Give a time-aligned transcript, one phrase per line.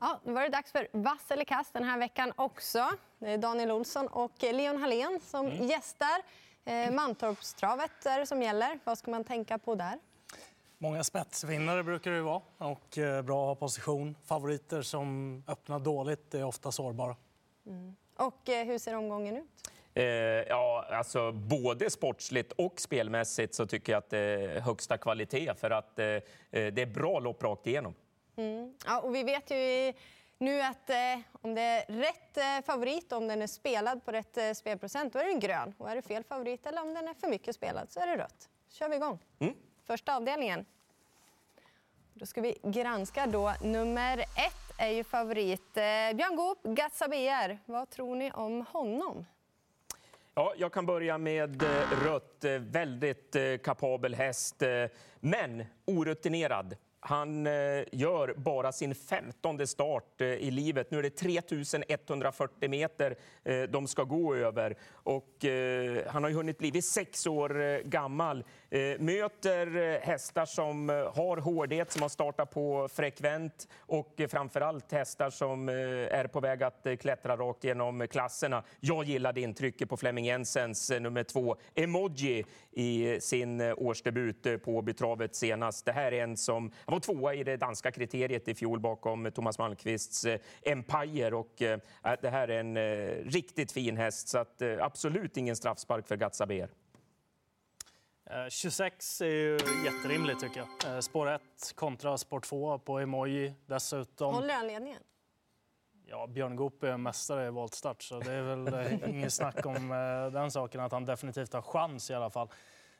[0.00, 2.90] Ja, nu var det dags för vass eller kast den här veckan också.
[3.18, 5.66] Det är Daniel Olsson och Leon Hallén som mm.
[5.66, 6.22] gästar.
[6.64, 8.78] Eh, Mantorpstravet är det som gäller.
[8.84, 9.98] Vad ska man tänka på där?
[10.78, 14.16] Många spetsvinnare brukar det vara och eh, bra position.
[14.24, 17.16] Favoriter som öppnar dåligt är ofta sårbara.
[17.66, 17.96] Mm.
[18.16, 19.44] Och eh, hur ser omgången ut?
[19.94, 25.54] Eh, ja, alltså, både sportsligt och spelmässigt så tycker jag att det är högsta kvalitet
[25.54, 26.22] för att det
[26.82, 27.94] är bra lopp rakt igenom.
[28.38, 28.74] Mm.
[28.86, 29.92] Ja, och vi vet ju
[30.38, 30.96] nu att eh,
[31.42, 35.18] om det är rätt eh, favorit, om den är spelad på rätt eh, spelprocent, då
[35.18, 35.74] är den grön.
[35.78, 38.16] Och är det fel favorit eller om den är för mycket spelad så är det
[38.16, 38.48] rött.
[38.70, 39.18] kör vi igång.
[39.38, 39.54] Mm.
[39.86, 40.66] Första avdelningen.
[42.14, 43.54] Då ska vi granska då.
[43.62, 47.58] Nummer ett är ju favorit eh, Björn Goop, Gatsaber.
[47.64, 49.26] Vad tror ni om honom?
[50.34, 52.44] Ja, jag kan börja med eh, rött.
[52.44, 54.62] Eh, väldigt kapabel häst,
[55.20, 56.76] men orutinerad.
[57.00, 57.52] Han eh,
[57.92, 60.90] gör bara sin femtonde start eh, i livet.
[60.90, 64.76] Nu är det 3140 meter eh, de ska gå över.
[64.92, 65.24] Och
[66.06, 68.44] han har hunnit bli sex år gammal.
[68.98, 75.68] Möter hästar som har hårdhet, som har startat på frekvent och framför allt hästar som
[75.68, 78.62] är på väg att klättra rakt genom klasserna.
[78.80, 85.84] Jag gillade intrycket på Flemming Jensens nummer två, Emoji, i sin årsdebut på Åbytravet senast.
[85.84, 89.30] Det här är en som han var tvåa i det danska kriteriet i fjol bakom
[89.32, 91.34] Thomas Malmqvists eh, Empire.
[91.34, 91.78] Och, eh,
[92.20, 92.82] det här är en eh,
[93.24, 96.68] riktigt fin häst, så att, absolut ingen straffspark för Gatsaber.
[98.48, 99.52] 26 är ju
[99.84, 101.04] jätterimligt tycker jag.
[101.04, 101.42] Spår 1
[101.74, 104.34] kontra spår 2 på Emoji dessutom.
[104.34, 105.02] Håller han ledningen?
[106.06, 109.88] Ja, Björn Goop är mästare i voltstart så det är väl inget snack om
[110.32, 112.48] den saken att han definitivt har chans i alla fall.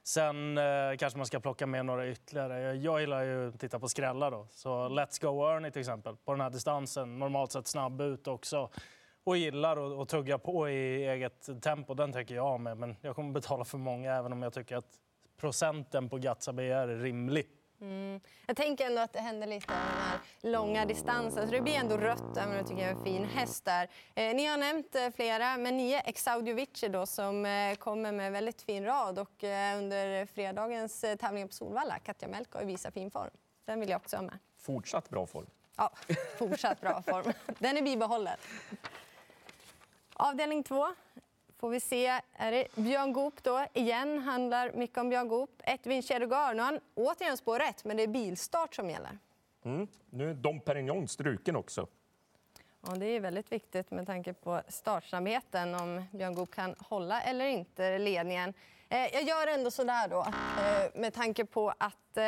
[0.03, 2.77] Sen eh, kanske man ska plocka med några ytterligare.
[2.77, 4.31] Jag gillar ju att titta på skrällar.
[4.31, 4.47] Då.
[4.51, 7.19] Så Let's Go Ernie till exempel, på den här distansen.
[7.19, 8.71] Normalt sett snabb ut också.
[9.25, 11.95] Och gillar att tugga på i eget tempo.
[11.95, 12.77] Den tänker jag med.
[12.77, 14.99] Men jag kommer betala för många även om jag tycker att
[15.41, 17.47] procenten på Gatsabe är rimlig.
[17.81, 18.21] Mm.
[18.47, 21.47] Jag tänker ändå att det händer lite av den här långa distansen.
[21.47, 23.89] Så det blir ändå rött, även om jag tycker jag är en fin häst där.
[24.15, 28.63] Eh, ni har nämnt eh, flera, men nio Exaudiovici då, som eh, kommer med väldigt
[28.63, 29.19] fin rad.
[29.19, 33.31] Och eh, under fredagens eh, tävling på Solvalla, Katja Melko har visat fin form.
[33.65, 34.39] Den vill jag också ha med.
[34.59, 35.47] Fortsatt bra form.
[35.77, 35.93] Ja,
[36.39, 37.33] fortsatt bra form.
[37.59, 38.37] Den är bibehållen.
[40.13, 40.95] Avdelning två
[41.59, 42.21] får vi se.
[42.33, 43.67] Är det Björn Goop då?
[43.75, 45.51] Igen handlar mycket om Björn Goop.
[45.65, 46.55] Ett Vincedogar.
[46.55, 49.19] Nu har han återigen spår rätt, men det är bilstart som gäller.
[49.65, 49.89] Mm.
[50.11, 51.87] Nu är Dom Perignon struken också.
[52.87, 57.47] Ja, det är väldigt viktigt med tanke på startsnabbheten om Björn Goop kan hålla eller
[57.47, 58.55] inte ledningen.
[58.89, 62.25] Eh, jag gör ändå så där då, eh, med tanke på att eh,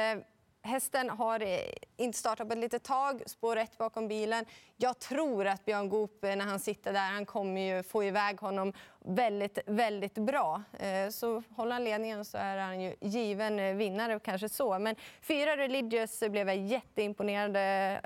[0.62, 1.58] Hästen har eh,
[1.96, 4.44] inte startat på ett litet tag, spår rätt bakom bilen.
[4.76, 8.40] Jag tror att Björn Goop, eh, när han sitter där, han kommer ju få iväg
[8.40, 10.62] honom väldigt, väldigt bra.
[10.78, 14.78] Eh, så håller han ledningen så är han ju given vinnare, kanske så.
[14.78, 17.56] Men fyra Religious blev jag jätteimponerad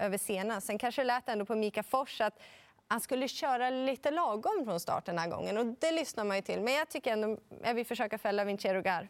[0.04, 0.66] över senast.
[0.66, 2.42] Sen kanske det lät ändå på Mika Fors att
[2.88, 5.58] han skulle köra lite lagom från start den här gången.
[5.58, 6.60] Och det lyssnar man ju till.
[6.60, 9.08] Men jag tycker ändå jag vill försöka fälla Vincero Gar.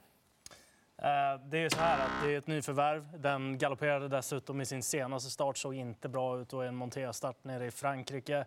[1.05, 3.21] Eh, det är så här att det är ett nyförvärv.
[3.21, 7.67] Den galopperade dessutom i sin senaste start, såg inte bra ut och en monterstart nere
[7.67, 8.45] i Frankrike.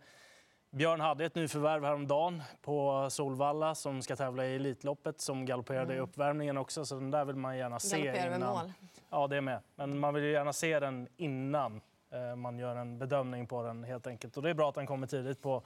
[0.71, 5.97] Björn hade ett nyförvärv häromdagen på Solvalla som ska tävla i Elitloppet som galopperade mm.
[5.97, 6.85] i uppvärmningen också.
[6.85, 8.53] Så den där vill man gärna se Galopperar innan.
[8.53, 8.73] mål.
[9.09, 9.59] Ja, det är med.
[9.75, 11.81] Men man vill ju gärna se den innan
[12.11, 14.37] eh, man gör en bedömning på den helt enkelt.
[14.37, 15.63] Och det är bra att den kommer tidigt på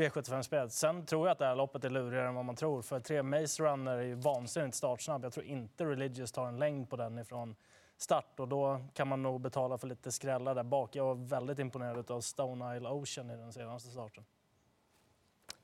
[0.00, 0.72] V75-spelet.
[0.72, 2.82] Sen tror jag att det här loppet är lurigare än vad man tror.
[2.82, 5.24] För tre Maze Runner är ju vansinnigt startsnabb.
[5.24, 7.56] Jag tror inte Religious tar en längd på den ifrån
[7.96, 10.96] start och då kan man nog betala för lite skrällar där bak.
[10.96, 14.24] Jag var väldigt imponerad av Stone Isle Ocean i den senaste starten.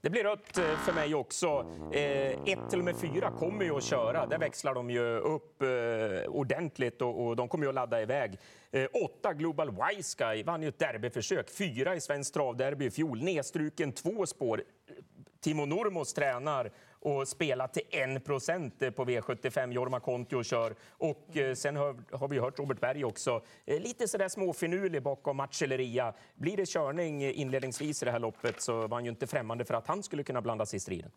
[0.06, 1.67] Det blir rött för mig också.
[1.93, 4.27] 1 ett till och med 4 kommer ju att köra.
[4.27, 5.69] Där växlar de ju upp eh,
[6.28, 8.38] ordentligt och, och de kommer ju att ladda iväg.
[8.70, 11.50] Eh, 8 Global Wise Guy vann ju ett derbyförsök.
[11.50, 13.23] 4 i Svenskt travderby i fjol.
[13.23, 14.62] Nedstruken två spår.
[15.41, 16.70] Timo Nurmos tränar
[17.06, 19.73] och spela till 1 eh, på V75.
[19.73, 20.75] Jorma Kontio kör.
[20.91, 23.43] Och eh, sen har, har vi hört Robert Berg också.
[23.67, 26.14] Eh, lite sådär småfinurlig bakom Marcelleria.
[26.35, 29.75] Blir det körning inledningsvis i det här loppet så var han ju inte främmande för
[29.75, 31.11] att han skulle kunna blanda sig i striden.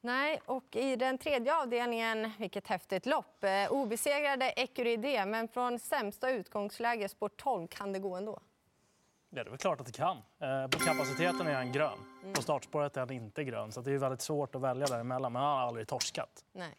[0.00, 3.44] Nej, och i den tredje avdelningen, vilket häftigt lopp.
[3.70, 8.40] Obesegrade Ecuride, men från sämsta utgångsläge, spår 12, kan det gå ändå?
[9.36, 10.16] Ja, det är väl klart att det kan.
[10.16, 11.98] Eh, på kapaciteten är han grön.
[12.34, 13.72] På startspåret är han inte grön.
[13.72, 15.32] Så det är väldigt svårt att välja däremellan.
[15.32, 16.44] Men han har aldrig torskat.
[16.52, 16.74] Nej.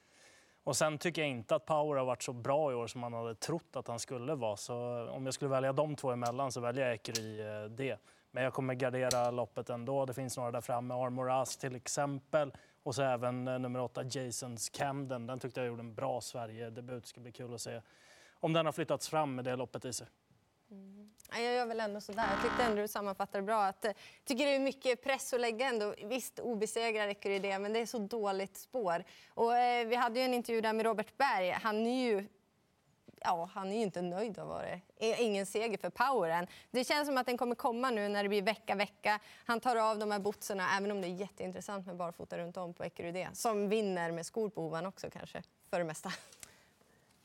[0.63, 3.13] Och sen tycker jag inte att Power har varit så bra i år som man
[3.13, 4.57] hade trott att han skulle vara.
[4.57, 4.75] Så
[5.09, 7.99] om jag skulle välja de två emellan så väljer jag Ecury eh, det.
[8.31, 10.05] Men jag kommer gardera loppet ändå.
[10.05, 12.53] Det finns några där framme, Armor As till exempel.
[12.83, 15.27] Och så även eh, nummer åtta, Jasons Camden.
[15.27, 17.03] Den tyckte jag gjorde en bra Sverige-debut.
[17.03, 17.81] Det ska bli kul att se
[18.39, 20.07] om den har flyttats fram med det loppet i sig.
[20.75, 21.09] Mm.
[21.31, 22.25] Jag gör väl ändå sådär.
[22.31, 23.63] Jag tyckte ändå du sammanfattade bra.
[23.63, 23.91] Att, eh,
[24.25, 25.95] tycker det är mycket press att lägga ändå.
[26.03, 29.03] Visst, obesegrad räcker i det, men det är så dåligt spår.
[29.29, 31.49] Och, eh, vi hade ju en intervju där med Robert Berg.
[31.49, 32.27] Han är ju
[33.25, 34.81] ja, han är ju inte nöjd av det.
[35.19, 36.47] Ingen seger för poweren.
[36.71, 39.19] Det känns som att den kommer komma nu när det blir vecka, vecka.
[39.45, 42.73] Han tar av de här bootserna, även om det är jätteintressant med barfota runt om
[42.73, 43.27] på Ecurydé.
[43.33, 46.11] Som vinner med skor på ovan också kanske, för det mesta.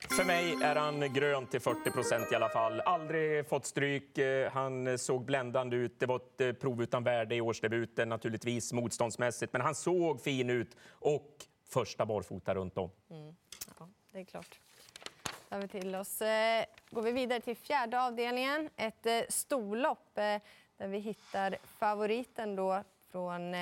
[0.08, 2.80] För mig är han grön till 40 procent i alla fall.
[2.80, 4.18] Aldrig fått stryk.
[4.18, 6.00] Eh, han såg bländande ut.
[6.00, 9.52] Det var ett eh, prov utan värde i årsdebuten naturligtvis motståndsmässigt.
[9.52, 12.90] Men han såg fin ut och första barfota runt om.
[13.10, 13.36] Mm.
[13.78, 14.60] Ja, det är klart.
[15.48, 16.22] Tar vi till oss.
[16.22, 18.70] Eh, går vi vidare till fjärde avdelningen.
[18.76, 20.14] Ett storlopp
[20.76, 22.82] där vi hittar favoriten då
[23.12, 23.54] från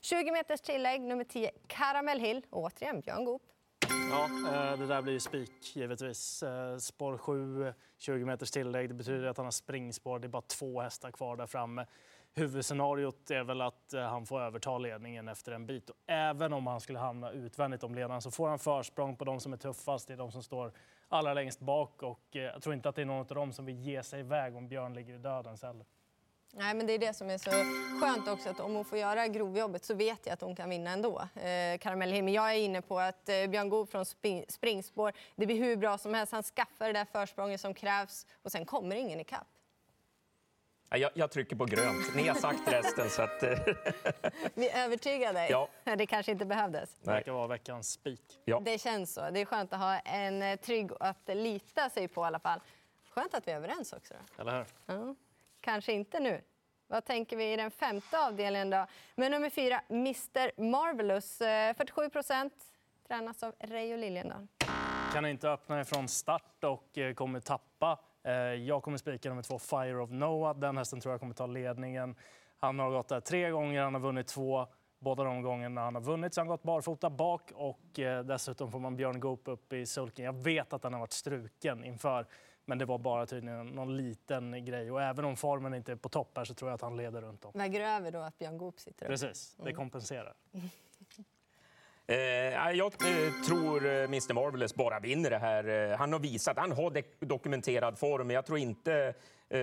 [0.00, 2.42] 20 meters tillägg, nummer 10, Caramel Hill.
[2.50, 3.42] återigen Björn Goop.
[3.88, 6.42] Ja, eh, det där blir ju spik givetvis.
[6.42, 8.88] Eh, spår 7, 20 meters tillägg.
[8.88, 10.18] Det betyder att han har springspår.
[10.18, 11.86] Det är bara två hästar kvar där framme.
[12.34, 15.90] Huvudscenariot är väl att eh, han får överta ledningen efter en bit.
[15.90, 19.40] Och även om han skulle hamna utvändigt om ledaren så får han försprång på de
[19.40, 20.08] som är tuffast.
[20.08, 20.72] Det är de som står
[21.08, 23.78] allra längst bak och jag tror inte att det är någon av dem som vill
[23.78, 25.86] ge sig iväg om Björn ligger i dödens heller.
[26.54, 27.50] Nej, men det är det som är så
[28.00, 30.90] skönt också, att om hon får göra grovjobbet så vet jag att hon kan vinna
[30.90, 31.28] ändå.
[31.34, 34.04] Eh, Karamell Men jag är inne på att eh, Björn Goop från
[34.48, 36.32] springspår, det blir hur bra som helst.
[36.32, 39.46] Han skaffar det där försprånget som krävs och sen kommer ingen ikapp.
[40.88, 42.14] Jag, jag trycker på grönt.
[42.16, 43.10] Ni har sagt resten.
[43.10, 43.42] så att...
[43.42, 43.58] Eh,
[44.54, 45.48] Vi är övertygade.
[45.48, 45.68] Ja.
[45.96, 46.96] Det kanske inte behövdes.
[47.02, 48.40] Det verkar vara veckans spik.
[48.44, 48.60] Ja.
[48.64, 49.30] Det känns så.
[49.30, 52.60] Det är skönt att ha en eh, trygg att lita sig på i alla fall.
[53.10, 54.14] Skönt att vi är överens också.
[54.36, 54.42] Då.
[54.42, 54.66] Eller hur?
[54.86, 55.14] Ja
[55.62, 56.40] kanske inte nu.
[56.86, 58.86] Vad tänker vi i den femte avdelningen då?
[59.14, 61.40] Med nummer fyra, Mr Marvelous.
[61.40, 62.52] Eh, 47 procent.
[63.08, 64.46] Tränas av Reijo Liljendahl.
[65.12, 67.98] Kan inte öppna ifrån start och eh, kommer tappa.
[68.24, 70.58] Eh, jag kommer spika nummer två, Fire of Noah.
[70.58, 72.14] Den hästen tror jag kommer ta ledningen.
[72.58, 74.66] Han har gått där tre gånger, han har vunnit två.
[74.98, 78.96] Båda de gångerna han har vunnit så han gått barfota bak och dessutom får man
[78.96, 80.24] Björn Goop upp i sulken.
[80.24, 82.26] Jag vet att han har varit struken inför
[82.64, 84.90] men det var bara tydligen någon liten grej.
[84.90, 87.22] Och även om formen inte är på topp här så tror jag att han leder
[87.22, 87.50] runt om.
[87.54, 89.10] Väger över då att Björn Goop sitter upp?
[89.10, 90.68] Precis, det mm.
[92.06, 92.16] Eh,
[92.76, 95.90] jag eh, tror eh, Mr Marvelous bara vinner det här.
[95.90, 98.30] Eh, han har visat, han har dokumenterad form.
[98.30, 99.14] Jag tror inte
[99.52, 99.60] Eh,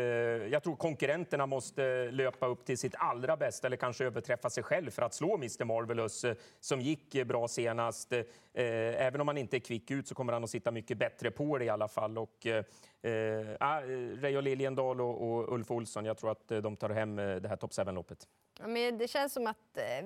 [0.52, 4.92] jag tror konkurrenterna måste löpa upp till sitt allra bästa eller kanske överträffa sig själv
[4.92, 8.14] för att slå Mr Marvelous eh, som gick eh, bra senast.
[8.14, 11.32] Eh, även om han inte är kvick ut så kommer han att sitta mycket bättre
[11.32, 12.18] på det i alla fall.
[12.18, 12.48] Och,
[13.60, 17.56] ah, Reijo Liljendahl och, och Ulf Olsson, jag tror att de tar hem det här
[17.56, 18.28] Top 7-loppet.
[18.62, 20.06] Ja, men det känns som att eh,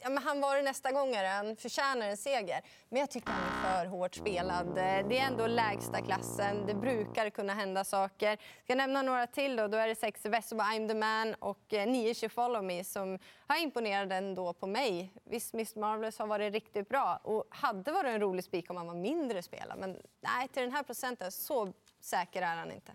[0.00, 2.60] ja, men han var det nästa gång, han förtjänar en seger.
[2.88, 4.68] Men jag tycker han är för hårt spelad.
[4.68, 8.28] Eh, det är ändå lägsta klassen, det brukar kunna hända saker.
[8.28, 9.68] Jag ska nämna några till då.
[9.68, 13.18] Då är det sex Vesoba I'm the man och eh, nio She Follow Me som
[13.46, 15.12] har imponerat ändå på mig.
[15.24, 18.86] Visst, Miss Marvelous har varit riktigt bra och hade varit en rolig spik om han
[18.86, 19.78] var mindre spelad.
[19.78, 22.92] Men nej, till den här procenten, så säker är han inte.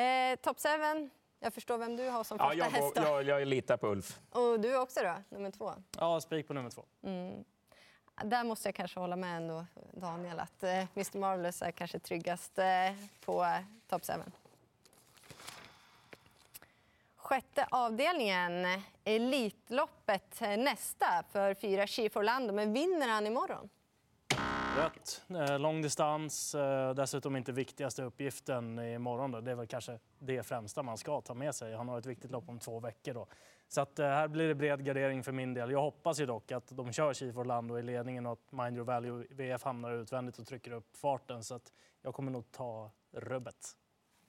[0.00, 2.92] Eh, Top 7, jag förstår vem du har som första ja, jag, häst.
[2.96, 4.20] Jag, jag litar på Ulf.
[4.30, 5.72] Och du också då, nummer två?
[5.98, 6.84] Ja, spik på nummer två.
[7.02, 7.44] Mm.
[8.24, 12.58] Där måste jag kanske hålla med ändå, Daniel, att eh, Mr Marvelous är kanske tryggast
[12.58, 12.66] eh,
[13.24, 14.12] på eh, Top 7.
[17.16, 22.54] Sjätte avdelningen, Elitloppet nästa för fyra Chief Orlando.
[22.54, 23.68] Men vinner han imorgon?
[24.76, 25.22] Rätt.
[25.28, 29.30] Eh, lång distans, eh, dessutom inte viktigaste uppgiften imorgon.
[29.30, 29.40] Då.
[29.40, 31.74] Det är väl kanske det främsta man ska ta med sig.
[31.74, 33.14] Han har ett viktigt lopp om två veckor.
[33.14, 33.26] Då.
[33.68, 35.70] Så att, eh, här blir det bred gardering för min del.
[35.70, 38.86] Jag hoppas ju dock att de kör Chief Orlando i ledningen och att Mind Your
[38.86, 41.44] Value VF hamnar utvändigt och trycker upp farten.
[41.44, 43.76] Så att jag kommer nog ta rubbet.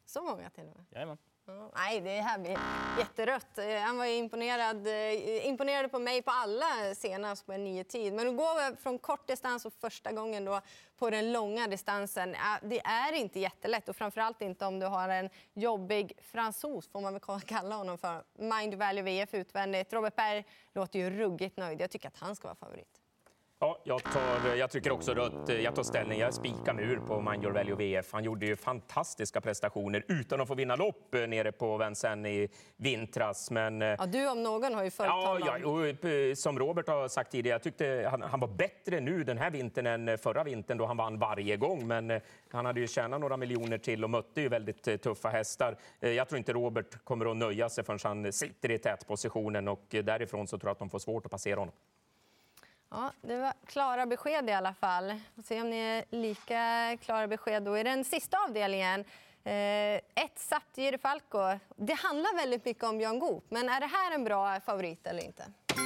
[0.06, 0.86] Så många till och med?
[0.90, 1.18] Jajamän.
[1.76, 2.58] Nej, det här blir
[3.00, 3.58] jätterött.
[3.58, 8.14] Eh, han var imponerad, eh, imponerade på mig på alla senast på en nio tid.
[8.14, 10.62] Men att gå från kort distans och första gången då
[10.98, 13.90] på den långa distansen, eh, det är inte jättelätt.
[13.90, 18.24] Och framförallt inte om du har en jobbig fransos, får man väl kalla honom för.
[18.34, 19.94] Mind Value VF utvändigt.
[19.94, 21.82] Robert Berg låter ju ruggigt nöjd.
[21.82, 23.02] Jag tycker att han ska vara favorit.
[23.60, 25.50] Ja, jag, tar, jag tycker också rött.
[25.64, 26.20] Jag tar ställning.
[26.20, 28.14] Jag spikar mur på Mind Value VF.
[28.14, 32.50] Han gjorde ju fantastiska prestationer utan att få vinna lopp eh, nere på Vincennes i
[32.78, 33.52] vintras.
[33.52, 35.60] Men, ja, du om någon har ju följt ja, honom.
[35.62, 39.38] Ja, och, som Robert har sagt tidigare, jag tyckte han, han, var bättre nu den
[39.38, 41.88] här vintern än förra vintern då han vann varje gång.
[41.88, 42.22] Men
[42.52, 45.78] han hade ju tjänat några miljoner till och mötte ju väldigt tuffa hästar.
[46.00, 50.48] Jag tror inte Robert kommer att nöja sig förrän han sitter i tätpositionen och därifrån
[50.48, 51.74] så tror jag att de får svårt att passera honom.
[52.90, 55.14] Ja, det var klara besked i alla fall.
[55.36, 59.06] Får se om ni är lika klara besked då i den sista avdelningen.
[59.44, 61.60] Eh, ett Jiri Falco.
[61.76, 65.24] Det handlar väldigt mycket om Björn Goop, men är det här en bra favorit eller
[65.24, 65.44] inte?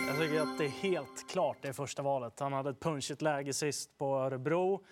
[0.08, 2.40] Jag tycker att det är helt klart det första valet.
[2.40, 4.84] Han hade ett punchigt läge sist på Örebro.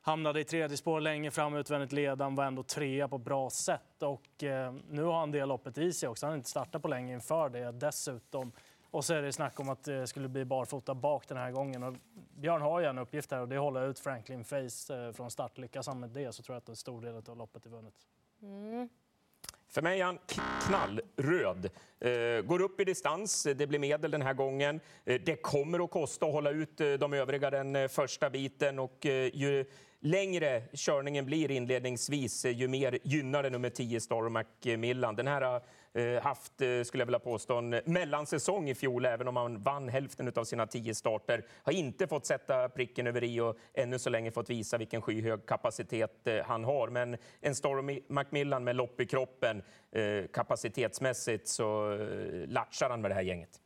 [0.00, 4.02] Hamnade i tredje spår länge fram utvändigt ledan, var ändå trea på bra sätt.
[4.02, 6.26] Och eh, nu har han det loppet i sig också.
[6.26, 8.52] Han har inte startat på länge inför det dessutom.
[8.90, 11.82] Och så är det snack om att det skulle bli barfota bak den här gången.
[11.82, 11.94] Och
[12.36, 15.58] Björn har ju en uppgift här och det hålla ut Franklin Face eh, från start.
[15.58, 17.94] Lyckas han med det så tror jag att en stor del av loppet är vunnet.
[18.42, 18.88] Mm.
[19.68, 20.18] För mig är han
[20.60, 21.70] knallröd.
[22.00, 24.80] Eh, går upp i distans, det blir medel den här gången.
[25.04, 29.64] Eh, det kommer att kosta att hålla ut de övriga den första biten och ju
[30.00, 35.16] längre körningen blir inledningsvis, eh, ju mer gynnar det nummer 10 Star Macmillan.
[35.16, 35.62] Den här har
[36.20, 40.32] haft, eh, skulle jag vilja påstå, en mellansäsong i fjol, även om han vann hälften
[40.36, 41.44] av sina tio starter.
[41.62, 45.46] Har inte fått sätta pricken över i och ännu så länge fått visa vilken skyhög
[45.46, 46.88] kapacitet han har.
[46.88, 49.62] Men en Star Macmillan med lopp i kroppen,
[50.32, 51.98] kapacitetsmässigt så
[52.46, 53.60] latchar han med det här gänget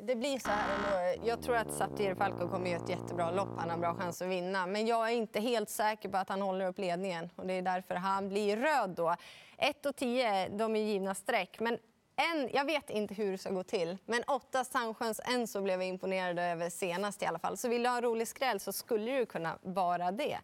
[0.00, 1.26] det blir så här ändå.
[1.28, 3.48] Jag tror att Saptir Falco kommer göra ett jättebra lopp.
[3.58, 4.66] Han har bra chans att vinna.
[4.66, 7.30] Men jag är inte helt säker på att han håller upp ledningen.
[7.36, 9.16] Och det är därför han blir röd då.
[9.58, 11.60] 1 och 10, de är givna streck.
[11.60, 11.78] Men
[12.16, 15.88] en, jag vet inte hur det ska gå till, men åtta Sandsjöns Enzo, blev jag
[15.88, 17.56] imponerad över senast i alla fall.
[17.56, 20.38] Så vill du ha en rolig skräll så skulle du kunna vara det.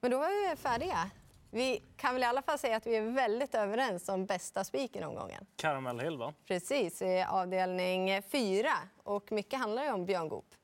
[0.00, 1.10] Men då var vi färdiga.
[1.54, 5.04] Vi kan väl i alla fall säga att vi är väldigt överens om bästa spiken
[5.04, 5.46] omgången.
[5.56, 6.34] Caramel Hill, va?
[6.46, 8.72] Precis, i avdelning fyra.
[9.02, 10.54] Och mycket handlar ju om Björn Goop.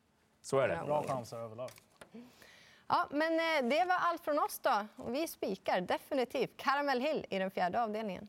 [0.43, 0.83] Så är det.
[0.87, 1.71] Bra chanser överlag.
[2.87, 4.87] Ja, men eh, det var allt från oss då.
[4.97, 8.29] Och vi spikar definitivt Caramel Hill i den fjärde avdelningen.